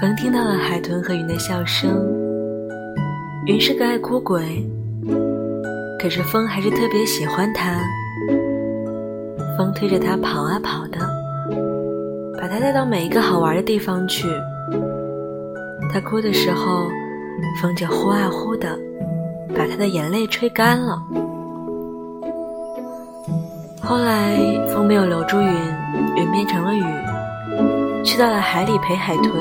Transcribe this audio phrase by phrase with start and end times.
[0.00, 1.90] 风听到了海豚和云的笑声。
[3.44, 4.66] 云是个爱哭鬼，
[6.00, 7.78] 可是风还是特别喜欢它。
[9.58, 10.98] 风推着它跑啊跑的，
[12.40, 14.26] 把它带到每一个好玩的地方去。
[15.92, 16.88] 它哭的时候，
[17.60, 18.78] 风就呼啊呼的，
[19.54, 20.98] 把它的眼泪吹干了。
[23.82, 24.38] 后来
[24.68, 25.52] 风没有留住云，
[26.16, 29.34] 云变成了雨，去到了海里陪海豚，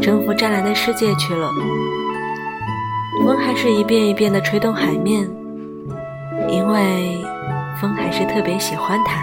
[0.00, 1.50] 征服湛蓝的世界去了。
[3.24, 5.28] 风还是一遍一遍的吹动海面，
[6.48, 7.22] 因为
[7.80, 9.20] 风还是特别喜欢它。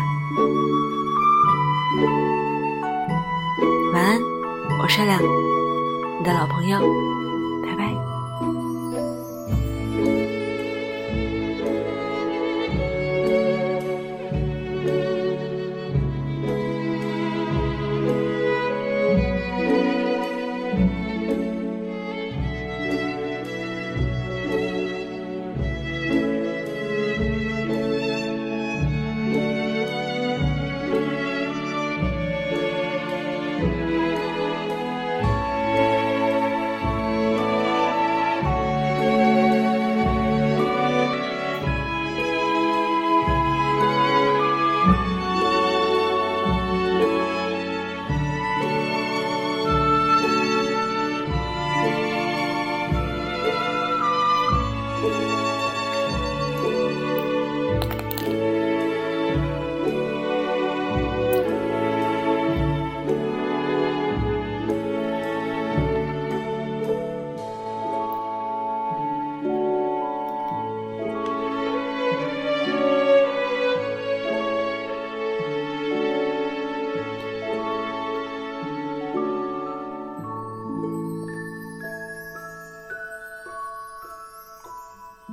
[3.94, 4.20] 晚安，
[4.82, 5.20] 我善良，
[6.20, 6.80] 你的老朋友，
[7.64, 7.95] 拜拜。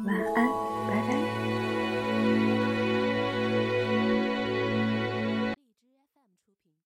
[0.05, 0.52] 晚安。